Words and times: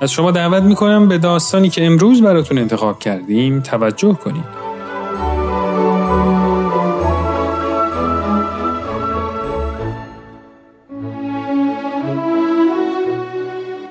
از 0.00 0.12
شما 0.12 0.30
دعوت 0.30 0.62
می‌کنم 0.62 1.08
به 1.08 1.18
داستانی 1.18 1.70
که 1.70 1.86
امروز 1.86 2.22
براتون 2.22 2.58
انتخاب 2.58 2.98
کردیم 2.98 3.60
توجه 3.60 4.14
کنید. 4.14 4.66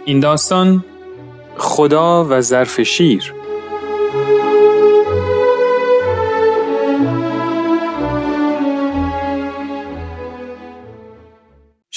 این 0.06 0.20
داستان 0.20 0.86
خدا 1.58 2.26
و 2.30 2.42
ظرف 2.42 2.82
شیر 2.82 3.35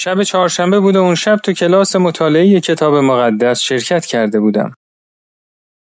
شب 0.01 0.23
چهارشنبه 0.23 0.79
بود 0.79 0.95
و 0.95 0.99
اون 0.99 1.15
شب 1.15 1.35
تو 1.35 1.53
کلاس 1.53 1.95
مطالعه 1.95 2.59
کتاب 2.59 2.95
مقدس 2.95 3.59
شرکت 3.61 4.05
کرده 4.05 4.39
بودم. 4.39 4.75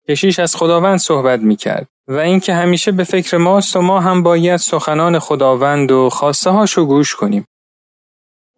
کشیش 0.09 0.39
از 0.39 0.55
خداوند 0.55 0.99
صحبت 0.99 1.39
می 1.39 1.55
کرد 1.55 1.87
و 2.07 2.13
اینکه 2.13 2.53
همیشه 2.53 2.91
به 2.91 3.03
فکر 3.03 3.37
ماست 3.37 3.75
و 3.75 3.81
ما 3.81 3.99
هم 3.99 4.23
باید 4.23 4.57
سخنان 4.57 5.19
خداوند 5.19 5.91
و 5.91 6.09
خواسته 6.09 6.49
هاشو 6.49 6.85
گوش 6.85 7.15
کنیم. 7.15 7.45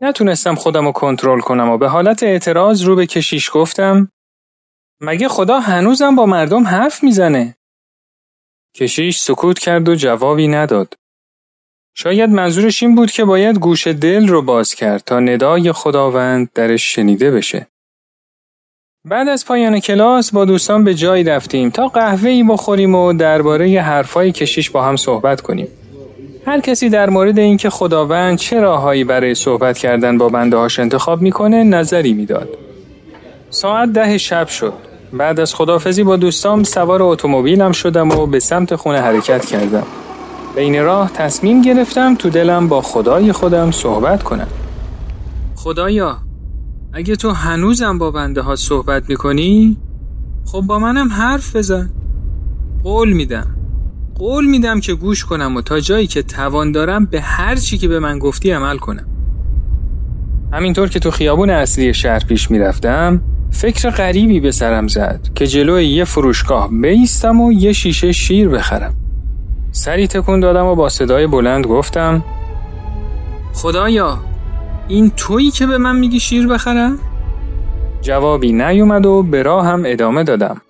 نتونستم 0.01 0.55
خودم 0.55 0.85
رو 0.85 0.91
کنترل 0.91 1.39
کنم 1.39 1.69
و 1.69 1.77
به 1.77 1.87
حالت 1.87 2.23
اعتراض 2.23 2.83
رو 2.83 2.95
به 2.95 3.05
کشیش 3.05 3.49
گفتم 3.53 4.11
مگه 5.01 5.27
خدا 5.27 5.59
هنوزم 5.59 6.15
با 6.15 6.25
مردم 6.25 6.67
حرف 6.67 7.03
می‌زنه؟ 7.03 7.55
کشیش 8.75 9.19
سکوت 9.19 9.59
کرد 9.59 9.89
و 9.89 9.95
جوابی 9.95 10.47
نداد. 10.47 10.98
شاید 12.01 12.29
منظورش 12.29 12.83
این 12.83 12.95
بود 12.95 13.11
که 13.11 13.25
باید 13.25 13.59
گوش 13.59 13.87
دل 13.87 14.27
رو 14.27 14.41
باز 14.41 14.73
کرد 14.73 15.03
تا 15.05 15.19
ندای 15.19 15.71
خداوند 15.71 16.49
درش 16.55 16.95
شنیده 16.95 17.31
بشه. 17.31 17.67
بعد 19.05 19.27
از 19.27 19.45
پایان 19.45 19.79
کلاس 19.79 20.31
با 20.31 20.45
دوستان 20.45 20.83
به 20.83 20.93
جایی 20.93 21.23
رفتیم 21.23 21.69
تا 21.69 21.87
قهوه‌ای 21.87 22.43
بخوریم 22.43 22.95
و 22.95 23.13
درباره 23.13 23.81
حرفای 23.81 24.31
کشیش 24.31 24.69
با 24.69 24.83
هم 24.83 24.95
صحبت 24.95 25.41
کنیم. 25.41 25.67
هر 26.45 26.59
کسی 26.59 26.89
در 26.89 27.09
مورد 27.09 27.39
اینکه 27.39 27.69
خداوند 27.69 28.37
چه 28.37 28.59
راههایی 28.59 29.03
برای 29.03 29.35
صحبت 29.35 29.77
کردن 29.77 30.17
با 30.17 30.29
بنده 30.29 30.57
هاش 30.57 30.79
انتخاب 30.79 31.21
می‌کنه 31.21 31.63
نظری 31.63 32.13
می‌داد. 32.13 32.49
ساعت 33.49 33.89
ده 33.89 34.17
شب 34.17 34.47
شد. 34.47 34.73
بعد 35.13 35.39
از 35.39 35.55
خدافزی 35.55 36.03
با 36.03 36.15
دوستام 36.15 36.63
سوار 36.63 37.03
اتومبیلم 37.03 37.71
شدم 37.71 38.11
و 38.11 38.25
به 38.25 38.39
سمت 38.39 38.75
خونه 38.75 39.01
حرکت 39.01 39.45
کردم. 39.45 39.87
بین 40.55 40.83
راه 40.83 41.11
تصمیم 41.13 41.61
گرفتم 41.61 42.15
تو 42.15 42.29
دلم 42.29 42.67
با 42.67 42.81
خدای 42.81 43.31
خودم 43.31 43.71
صحبت 43.71 44.23
کنم. 44.23 44.47
خدایا 45.55 46.17
اگه 46.93 47.15
تو 47.15 47.31
هنوزم 47.31 47.97
با 47.97 48.11
بنده 48.11 48.41
ها 48.41 48.55
صحبت 48.55 49.09
می‌کنی 49.09 49.77
خب 50.45 50.61
با 50.61 50.79
منم 50.79 51.11
حرف 51.11 51.55
بزن. 51.55 51.89
قول 52.83 53.13
میدم. 53.13 53.47
قول 54.15 54.45
میدم 54.45 54.79
که 54.79 54.93
گوش 54.93 55.25
کنم 55.25 55.55
و 55.55 55.61
تا 55.61 55.79
جایی 55.79 56.07
که 56.07 56.23
توان 56.23 56.71
دارم 56.71 57.05
به 57.05 57.21
هر 57.21 57.55
چی 57.55 57.77
که 57.77 57.87
به 57.87 57.99
من 57.99 58.19
گفتی 58.19 58.51
عمل 58.51 58.77
کنم. 58.77 59.05
همینطور 60.53 60.89
که 60.89 60.99
تو 60.99 61.11
خیابون 61.11 61.49
اصلی 61.49 61.93
شهر 61.93 62.19
پیش 62.19 62.51
می‌رفتم 62.51 63.21
فکر 63.51 63.89
غریبی 63.89 64.39
به 64.39 64.51
سرم 64.51 64.87
زد 64.87 65.27
که 65.35 65.47
جلوی 65.47 65.87
یه 65.87 66.03
فروشگاه 66.03 66.69
بیستم 66.81 67.41
و 67.41 67.51
یه 67.51 67.73
شیشه 67.73 68.11
شیر 68.11 68.49
بخرم. 68.49 68.98
سری 69.79 70.07
تکون 70.07 70.39
دادم 70.39 70.65
و 70.65 70.75
با 70.75 70.89
صدای 70.89 71.27
بلند 71.27 71.67
گفتم 71.67 72.23
خدایا 73.53 74.17
این 74.87 75.11
تویی 75.17 75.51
که 75.51 75.67
به 75.67 75.77
من 75.77 75.95
میگی 75.95 76.19
شیر 76.19 76.47
بخرم؟ 76.47 76.99
جوابی 78.01 78.51
نیومد 78.51 79.05
و 79.05 79.23
به 79.23 79.43
راه 79.43 79.65
هم 79.65 79.83
ادامه 79.85 80.23
دادم. 80.23 80.61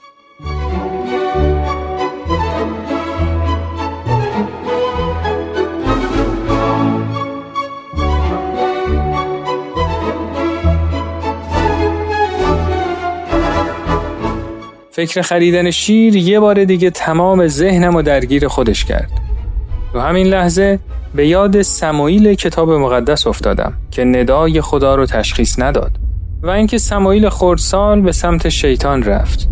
فکر 15.00 15.22
خریدن 15.22 15.72
شیر 15.72 16.16
یه 16.16 16.40
بار 16.40 16.64
دیگه 16.64 16.90
تمام 16.90 17.48
ذهنم 17.48 17.96
و 17.96 18.02
درگیر 18.02 18.48
خودش 18.48 18.86
کرد. 18.86 19.12
تو 19.94 20.00
همین 20.00 20.28
لحظه 20.28 20.80
به 21.16 21.28
یاد 21.28 21.62
سمایل 21.62 22.34
کتاب 22.34 22.72
مقدس 22.72 23.28
افتادم 23.28 23.74
که 23.92 24.04
ندای 24.04 24.62
خدا 24.62 24.96
رو 24.96 25.06
تشخیص 25.06 25.60
نداد 25.60 25.92
و 26.44 26.50
اینکه 26.50 26.78
سمایل 26.78 27.30
خردسال 27.30 28.02
به 28.02 28.12
سمت 28.12 28.50
شیطان 28.50 29.04
رفت. 29.04 29.50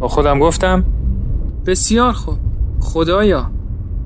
با 0.00 0.08
خودم 0.08 0.38
گفتم 0.38 0.84
بسیار 1.66 2.12
خوب 2.12 2.38
خدایا 2.80 3.50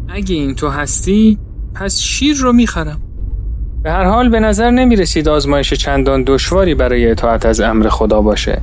اگه 0.08 0.34
این 0.34 0.54
تو 0.54 0.68
هستی 0.68 1.38
پس 1.74 1.98
شیر 1.98 2.36
رو 2.36 2.52
می‌خرم. 2.52 3.00
به 3.82 3.92
هر 3.92 4.04
حال 4.04 4.28
به 4.28 4.40
نظر 4.40 4.70
نمی 4.70 4.96
رسید 4.96 5.28
آزمایش 5.28 5.74
چندان 5.74 6.22
دشواری 6.26 6.74
برای 6.74 7.10
اطاعت 7.10 7.46
از 7.46 7.60
امر 7.60 7.88
خدا 7.88 8.20
باشه 8.20 8.62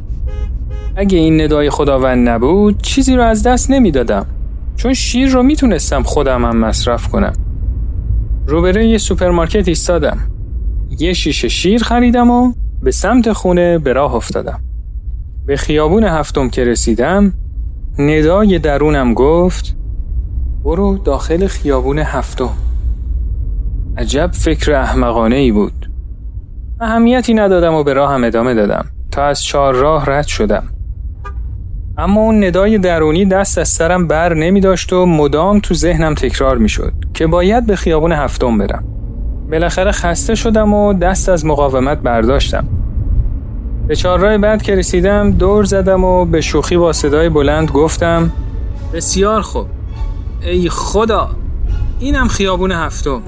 اگه 0.95 1.17
این 1.17 1.41
ندای 1.41 1.69
خداوند 1.69 2.29
نبود 2.29 2.81
چیزی 2.81 3.15
رو 3.15 3.23
از 3.23 3.43
دست 3.43 3.71
نمی‌دادم. 3.71 4.25
چون 4.75 4.93
شیر 4.93 5.29
رو 5.29 5.43
می‌تونستم 5.43 6.03
خودم 6.03 6.45
هم 6.45 6.57
مصرف 6.57 7.07
کنم. 7.07 7.33
روبروی 8.47 8.89
یه 8.89 8.97
سوپرمارکت 8.97 9.67
ایستادم. 9.67 10.17
یه 10.99 11.13
شیشه 11.13 11.47
شیر 11.47 11.83
خریدم 11.83 12.29
و 12.29 12.53
به 12.83 12.91
سمت 12.91 13.31
خونه 13.31 13.79
به 13.79 13.93
راه 13.93 14.15
افتادم. 14.15 14.59
به 15.45 15.55
خیابون 15.55 16.03
هفتم 16.03 16.49
که 16.49 16.63
رسیدم 16.63 17.33
ندای 17.99 18.59
درونم 18.59 19.13
گفت 19.13 19.75
برو 20.63 20.97
داخل 20.97 21.47
خیابون 21.47 21.99
هفتم. 21.99 22.49
عجب 23.97 24.29
فکر 24.33 24.73
احمقانه 24.73 25.35
ای 25.35 25.51
بود. 25.51 25.89
اهمیتی 26.81 27.33
ندادم 27.33 27.73
و 27.73 27.83
به 27.83 27.93
راه 27.93 28.11
هم 28.13 28.23
ادامه 28.23 28.53
دادم. 28.53 28.85
تا 29.11 29.25
از 29.25 29.43
چهار 29.43 29.73
راه 29.73 30.05
رد 30.05 30.27
شدم. 30.27 30.63
اما 31.97 32.21
اون 32.21 32.43
ندای 32.43 32.77
درونی 32.77 33.25
دست 33.25 33.57
از 33.57 33.69
سرم 33.69 34.07
بر 34.07 34.33
نمی 34.33 34.61
داشت 34.61 34.93
و 34.93 35.05
مدام 35.05 35.59
تو 35.59 35.73
ذهنم 35.73 36.13
تکرار 36.13 36.57
می 36.57 36.69
شد 36.69 36.93
که 37.13 37.27
باید 37.27 37.65
به 37.65 37.75
خیابون 37.75 38.11
هفتم 38.11 38.57
برم. 38.57 38.83
بالاخره 39.51 39.91
خسته 39.91 40.35
شدم 40.35 40.73
و 40.73 40.93
دست 40.93 41.29
از 41.29 41.45
مقاومت 41.45 41.97
برداشتم. 41.97 42.67
به 43.87 43.95
چهارراه 43.95 44.37
بعد 44.37 44.61
که 44.61 44.75
رسیدم 44.75 45.31
دور 45.31 45.63
زدم 45.63 46.03
و 46.03 46.25
به 46.25 46.41
شوخی 46.41 46.77
با 46.77 46.93
صدای 46.93 47.29
بلند 47.29 47.71
گفتم 47.71 48.31
بسیار 48.93 49.41
خوب 49.41 49.67
ای 50.41 50.69
خدا 50.69 51.29
اینم 51.99 52.27
خیابون 52.27 52.71
هفتم 52.71 53.21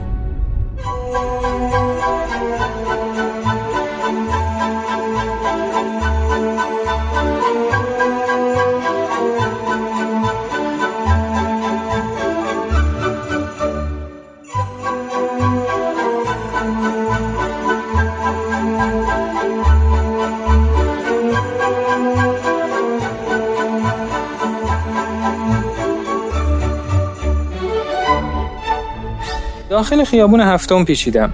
داخل 29.75 30.03
خیابون 30.03 30.41
هفتم 30.41 30.85
پیچیدم. 30.85 31.33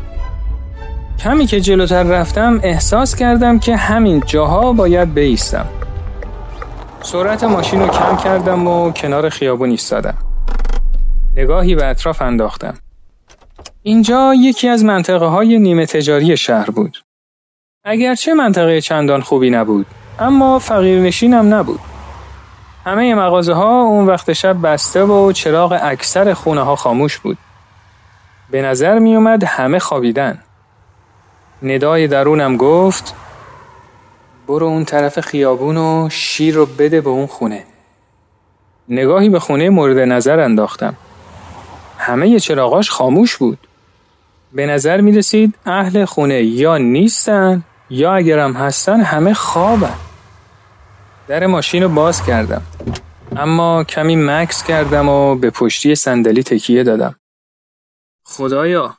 کمی 1.23 1.45
که 1.45 1.61
جلوتر 1.61 2.03
رفتم 2.03 2.59
احساس 2.63 3.15
کردم 3.15 3.59
که 3.59 3.75
همین 3.75 4.23
جاها 4.25 4.73
باید 4.73 5.13
بیستم. 5.13 5.65
سرعت 7.01 7.43
ماشین 7.43 7.81
رو 7.81 7.87
کم 7.87 8.17
کردم 8.17 8.67
و 8.67 8.91
کنار 8.91 9.29
خیابون 9.29 9.69
ایستادم. 9.69 10.17
نگاهی 11.35 11.75
به 11.75 11.85
اطراف 11.85 12.21
انداختم. 12.21 12.73
اینجا 13.83 14.33
یکی 14.33 14.67
از 14.67 14.83
منطقه 14.83 15.25
های 15.25 15.59
نیمه 15.59 15.85
تجاری 15.85 16.37
شهر 16.37 16.69
بود. 16.71 16.97
اگرچه 17.83 18.33
منطقه 18.33 18.81
چندان 18.81 19.21
خوبی 19.21 19.49
نبود، 19.49 19.85
اما 20.19 20.59
فقیر 20.59 21.01
نشینم 21.01 21.53
نبود. 21.53 21.79
همه 22.85 23.15
مغازه 23.15 23.53
ها 23.53 23.81
اون 23.81 24.05
وقت 24.05 24.33
شب 24.33 24.61
بسته 24.61 25.03
و 25.03 25.31
چراغ 25.31 25.79
اکثر 25.81 26.33
خونه 26.33 26.61
ها 26.61 26.75
خاموش 26.75 27.17
بود. 27.17 27.37
به 28.51 28.61
نظر 28.61 28.99
می 28.99 29.15
اومد 29.15 29.43
همه 29.43 29.79
خوابیدن. 29.79 30.39
ندای 31.63 32.07
درونم 32.07 32.57
گفت 32.57 33.15
برو 34.47 34.65
اون 34.65 34.85
طرف 34.85 35.19
خیابون 35.19 35.77
و 35.77 36.09
شیر 36.11 36.55
رو 36.55 36.65
بده 36.65 37.01
به 37.01 37.09
اون 37.09 37.27
خونه. 37.27 37.63
نگاهی 38.89 39.29
به 39.29 39.39
خونه 39.39 39.69
مورد 39.69 39.97
نظر 39.97 40.39
انداختم. 40.39 40.95
همه 41.97 42.39
چراغاش 42.39 42.89
خاموش 42.89 43.37
بود. 43.37 43.57
به 44.53 44.65
نظر 44.65 45.01
می 45.01 45.11
رسید 45.11 45.55
اهل 45.65 46.05
خونه 46.05 46.43
یا 46.43 46.77
نیستن 46.77 47.63
یا 47.89 48.13
اگرم 48.13 48.53
هستن 48.53 49.01
همه 49.01 49.33
خوابن. 49.33 49.95
در 51.27 51.45
ماشین 51.45 51.83
رو 51.83 51.89
باز 51.89 52.25
کردم. 52.25 52.61
اما 53.35 53.83
کمی 53.83 54.15
مکس 54.15 54.63
کردم 54.63 55.09
و 55.09 55.35
به 55.35 55.49
پشتی 55.49 55.95
صندلی 55.95 56.43
تکیه 56.43 56.83
دادم. 56.83 57.15
خدایا 58.37 58.97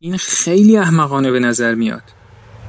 این 0.00 0.16
خیلی 0.16 0.76
احمقانه 0.76 1.30
به 1.30 1.40
نظر 1.40 1.74
میاد. 1.74 2.02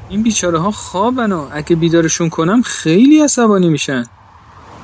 این 0.09 0.23
بیچاره 0.23 0.59
ها 0.59 0.71
خوابن 0.71 1.31
و 1.31 1.47
اگه 1.51 1.75
بیدارشون 1.75 2.29
کنم 2.29 2.61
خیلی 2.61 3.21
عصبانی 3.21 3.69
میشن. 3.69 4.03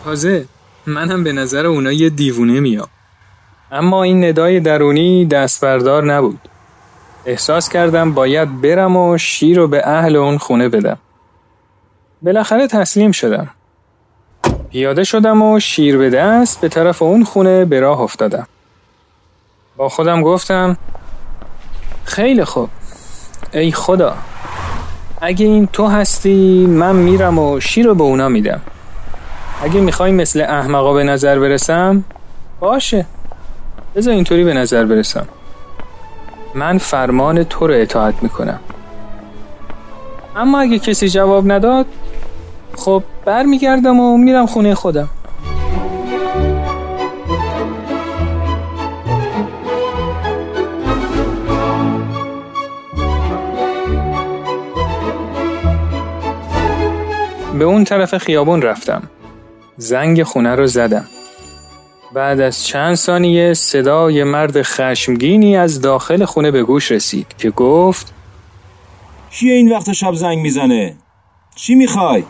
تازه 0.03 0.45
منم 0.85 1.23
به 1.23 1.31
نظر 1.31 1.65
اونا 1.65 1.91
یه 1.91 2.09
دیوونه 2.09 2.59
میام. 2.59 2.87
اما 3.71 4.03
این 4.03 4.25
ندای 4.25 4.59
درونی 4.59 5.25
دستبردار 5.25 6.13
نبود. 6.13 6.39
احساس 7.25 7.69
کردم 7.69 8.13
باید 8.13 8.61
برم 8.61 8.97
و 8.97 9.17
شیر 9.17 9.57
رو 9.57 9.67
به 9.67 9.87
اهل 9.87 10.15
اون 10.15 10.37
خونه 10.37 10.69
بدم. 10.69 10.97
بالاخره 12.21 12.67
تسلیم 12.67 13.11
شدم. 13.11 13.49
پیاده 14.71 15.03
شدم 15.03 15.41
و 15.41 15.59
شیر 15.59 15.97
به 15.97 16.09
دست 16.09 16.61
به 16.61 16.69
طرف 16.69 17.01
اون 17.01 17.23
خونه 17.23 17.65
به 17.65 17.79
راه 17.79 18.01
افتادم. 18.01 18.47
با 19.77 19.89
خودم 19.89 20.21
گفتم 20.21 20.77
خیلی 22.07 22.45
خوب. 22.45 22.69
ای 23.53 23.71
خدا. 23.71 24.13
اگه 25.21 25.45
این 25.45 25.67
تو 25.67 25.87
هستی 25.87 26.65
من 26.65 26.95
میرم 26.95 27.39
و 27.39 27.59
شیر 27.59 27.85
رو 27.85 27.95
به 27.95 28.03
اونا 28.03 28.29
میدم. 28.29 28.61
اگه 29.63 29.81
می‌خوای 29.81 30.11
مثل 30.11 30.41
احمقا 30.41 30.93
به 30.93 31.03
نظر 31.03 31.39
برسم 31.39 32.03
باشه. 32.59 33.05
بذار 33.95 34.13
اینطوری 34.13 34.43
به 34.43 34.53
نظر 34.53 34.85
برسم. 34.85 35.27
من 36.55 36.77
فرمان 36.77 37.43
تو 37.43 37.67
رو 37.67 37.73
اطاعت 37.73 38.23
می‌کنم. 38.23 38.59
اما 40.35 40.59
اگه 40.59 40.79
کسی 40.79 41.09
جواب 41.09 41.51
نداد 41.51 41.85
خب 42.75 43.03
برمیگردم 43.25 43.99
و 43.99 44.17
میرم 44.17 44.45
خونه 44.45 44.75
خودم. 44.75 45.09
به 57.57 57.65
اون 57.65 57.83
طرف 57.83 58.17
خیابون 58.17 58.61
رفتم. 58.61 59.03
زنگ 59.77 60.23
خونه 60.23 60.55
رو 60.55 60.67
زدم. 60.67 61.05
بعد 62.13 62.39
از 62.39 62.65
چند 62.65 62.95
ثانیه 62.95 63.53
صدای 63.53 64.23
مرد 64.23 64.61
خشمگینی 64.61 65.57
از 65.57 65.81
داخل 65.81 66.25
خونه 66.25 66.51
به 66.51 66.63
گوش 66.63 66.91
رسید 66.91 67.27
که 67.37 67.49
گفت 67.49 68.13
کیه 69.31 69.53
این 69.53 69.71
وقت 69.71 69.91
شب 69.91 70.13
زنگ 70.13 70.37
می‌زنه؟ 70.37 70.95
چی 71.55 71.75
می‌خوای؟ 71.75 72.23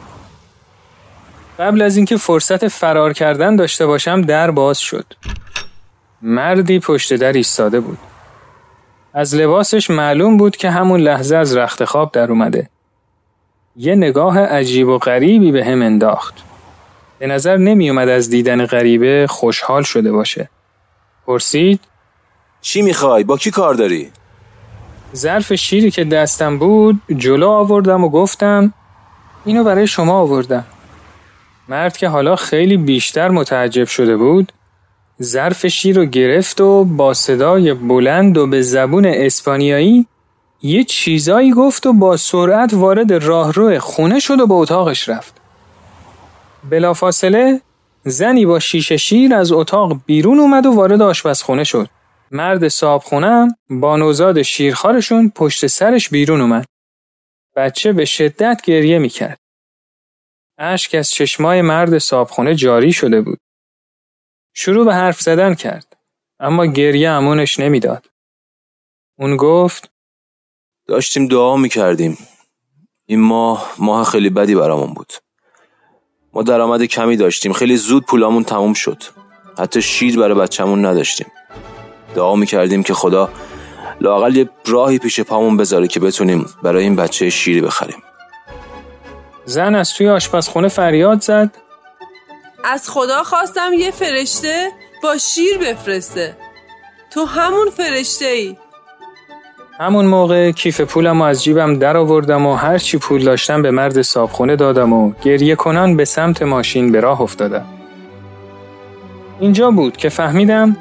قبل 1.59 1.81
از 1.81 1.97
اینکه 1.97 2.17
فرصت 2.17 2.67
فرار 2.67 3.13
کردن 3.13 3.55
داشته 3.55 3.85
باشم 3.85 4.21
در 4.21 4.51
باز 4.51 4.79
شد. 4.79 5.05
مردی 6.21 6.79
پشت 6.79 7.13
در 7.13 7.33
ایستاده 7.33 7.79
بود. 7.79 7.97
از 9.13 9.35
لباسش 9.35 9.89
معلوم 9.89 10.37
بود 10.37 10.57
که 10.57 10.69
همون 10.69 10.99
لحظه 10.99 11.35
از 11.35 11.57
رخت 11.57 11.85
خواب 11.85 12.11
در 12.11 12.31
اومده. 12.31 12.69
یه 13.79 13.95
نگاه 13.95 14.39
عجیب 14.39 14.87
و 14.87 14.97
غریبی 14.97 15.51
به 15.51 15.65
هم 15.65 15.81
انداخت 15.81 16.33
به 17.19 17.27
نظر 17.27 17.57
نمی 17.57 17.89
اومد 17.89 18.09
از 18.09 18.29
دیدن 18.29 18.65
غریبه 18.65 19.25
خوشحال 19.29 19.83
شده 19.83 20.11
باشه 20.11 20.49
پرسید 21.27 21.79
چی 22.61 22.81
می‌خوای؟ 22.81 23.23
با 23.23 23.37
کی 23.37 23.51
کار 23.51 23.73
داری؟ 23.73 24.11
ظرف 25.15 25.53
شیری 25.53 25.91
که 25.91 26.03
دستم 26.03 26.57
بود 26.57 27.01
جلو 27.17 27.47
آوردم 27.47 28.03
و 28.03 28.09
گفتم 28.09 28.73
اینو 29.45 29.63
برای 29.63 29.87
شما 29.87 30.19
آوردم 30.19 30.65
مرد 31.69 31.97
که 31.97 32.07
حالا 32.07 32.35
خیلی 32.35 32.77
بیشتر 32.77 33.29
متعجب 33.29 33.85
شده 33.85 34.17
بود 34.17 34.51
ظرف 35.21 35.67
شیر 35.67 35.95
رو 35.95 36.05
گرفت 36.05 36.61
و 36.61 36.83
با 36.83 37.13
صدای 37.13 37.73
بلند 37.73 38.37
و 38.37 38.47
به 38.47 38.61
زبون 38.61 39.05
اسپانیایی 39.05 40.07
یه 40.61 40.83
چیزایی 40.83 41.51
گفت 41.51 41.85
و 41.85 41.93
با 41.93 42.17
سرعت 42.17 42.73
وارد 42.73 43.13
راهرو 43.13 43.79
خونه 43.79 44.19
شد 44.19 44.39
و 44.39 44.47
به 44.47 44.53
اتاقش 44.53 45.09
رفت. 45.09 45.41
بلافاصله 46.69 47.61
زنی 48.03 48.45
با 48.45 48.59
شیشه 48.59 48.97
شیر 48.97 49.35
از 49.35 49.51
اتاق 49.51 50.01
بیرون 50.05 50.39
اومد 50.39 50.65
و 50.65 50.71
وارد 50.71 51.01
آشپزخونه 51.01 51.63
شد. 51.63 51.89
مرد 52.31 52.67
صابخونه 52.67 53.55
با 53.69 53.97
نوزاد 53.97 54.41
شیرخارشون 54.41 55.29
پشت 55.35 55.67
سرش 55.67 56.09
بیرون 56.09 56.41
اومد. 56.41 56.65
بچه 57.55 57.93
به 57.93 58.05
شدت 58.05 58.61
گریه 58.63 58.99
می‌کرد. 58.99 59.39
اشک 60.57 60.95
از 60.95 61.09
چشمای 61.09 61.61
مرد 61.61 61.97
صابخونه 61.97 62.55
جاری 62.55 62.93
شده 62.93 63.21
بود. 63.21 63.39
شروع 64.53 64.85
به 64.85 64.93
حرف 64.93 65.21
زدن 65.21 65.53
کرد. 65.53 65.97
اما 66.39 66.65
گریه 66.65 67.09
امونش 67.09 67.59
نمی‌داد. 67.59 68.05
اون 69.19 69.37
گفت 69.37 69.89
داشتیم 70.87 71.27
دعا 71.27 71.57
می‌کردیم. 71.57 72.17
این 73.05 73.21
ماه 73.21 73.71
ماه 73.77 74.05
خیلی 74.05 74.29
بدی 74.29 74.55
برامون 74.55 74.93
بود. 74.93 75.13
ما 76.33 76.43
درآمد 76.43 76.83
کمی 76.83 77.17
داشتیم. 77.17 77.53
خیلی 77.53 77.77
زود 77.77 78.05
پولامون 78.05 78.43
تموم 78.43 78.73
شد. 78.73 79.03
حتی 79.59 79.81
شیر 79.81 80.19
برای 80.19 80.35
بچهمون 80.35 80.85
نداشتیم. 80.85 81.27
دعا 82.15 82.35
می‌کردیم 82.35 82.83
که 82.83 82.93
خدا 82.93 83.29
لاقل 84.01 84.35
یه 84.35 84.49
راهی 84.65 84.99
پیش 84.99 85.19
پامون 85.19 85.57
بذاره 85.57 85.87
که 85.87 85.99
بتونیم 85.99 86.45
برای 86.63 86.83
این 86.83 86.95
بچه 86.95 87.29
شیری 87.29 87.61
بخریم. 87.61 88.03
زن 89.45 89.75
از 89.75 89.93
توی 89.93 90.09
آشپزخونه 90.09 90.67
فریاد 90.67 91.21
زد. 91.21 91.57
از 92.63 92.89
خدا 92.89 93.23
خواستم 93.23 93.73
یه 93.73 93.91
فرشته 93.91 94.71
با 95.03 95.17
شیر 95.17 95.57
بفرسته. 95.57 96.37
تو 97.11 97.25
همون 97.25 97.69
فرشته 97.69 98.25
ای 98.25 98.57
همون 99.79 100.05
موقع 100.05 100.51
کیف 100.51 100.81
پولم 100.81 101.21
از 101.21 101.43
جیبم 101.43 101.79
در 101.79 101.97
آوردم 101.97 102.45
و 102.45 102.55
هر 102.55 102.77
چی 102.77 102.97
پول 102.97 103.23
داشتم 103.23 103.61
به 103.61 103.71
مرد 103.71 104.01
صابخونه 104.01 104.55
دادم 104.55 104.93
و 104.93 105.11
گریه 105.21 105.55
کنان 105.55 105.97
به 105.97 106.05
سمت 106.05 106.41
ماشین 106.41 106.91
به 106.91 106.99
راه 106.99 107.21
افتادم. 107.21 107.65
اینجا 109.39 109.71
بود 109.71 109.97
که 109.97 110.09
فهمیدم 110.09 110.77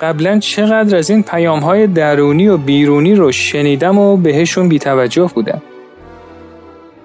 قبلا 0.00 0.38
چقدر 0.38 0.96
از 0.96 1.10
این 1.10 1.22
پیام 1.22 1.60
های 1.60 1.86
درونی 1.86 2.48
و 2.48 2.56
بیرونی 2.56 3.14
رو 3.14 3.32
شنیدم 3.32 3.98
و 3.98 4.16
بهشون 4.16 4.68
بیتوجه 4.68 5.30
بودم. 5.34 5.62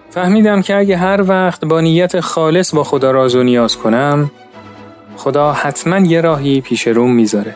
فهمیدم 0.09 0.61
که 0.61 0.77
اگه 0.77 0.97
هر 0.97 1.21
وقت 1.27 1.65
با 1.65 1.81
نیت 1.81 2.19
خالص 2.19 2.75
با 2.75 2.83
خدا 2.83 3.11
راز 3.11 3.35
و 3.35 3.43
نیاز 3.43 3.77
کنم 3.77 4.31
خدا 5.17 5.51
حتما 5.51 5.99
یه 5.99 6.21
راهی 6.21 6.61
پیش 6.61 6.87
روم 6.87 7.15
می‌ذاره. 7.15 7.55